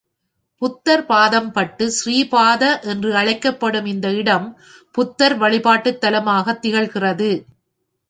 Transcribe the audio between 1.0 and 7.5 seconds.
பாதம்பட்டு ஸ்ரீபாத, என்று அழைக்கப்படும் இந்த இடம் புத்தர் வழிபாட்டுத் தலமாகத் திகழ்கிறது.